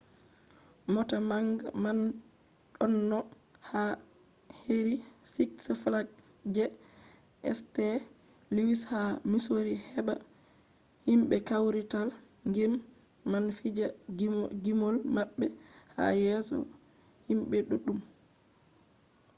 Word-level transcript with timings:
mota 0.93 1.17
manga 1.29 1.65
man 1.83 1.99
ɗonno 2.77 3.17
yaha 3.27 3.81
heri 4.61 4.95
siks 5.33 5.65
flags 5.81 6.13
je 6.55 6.65
st. 7.59 7.75
luwis 8.55 8.81
ha 8.91 9.01
misori 9.31 9.75
heɓa 9.93 10.13
himɓe 11.07 11.35
kawrital 11.47 12.09
gime 12.55 12.77
man 13.31 13.45
fija 13.57 13.87
gimol 14.63 14.95
maɓɓe 15.15 15.45
ha 15.95 16.03
yeso 16.23 16.57
himɓe 17.27 17.57
ɗuɗɗum 17.69 17.99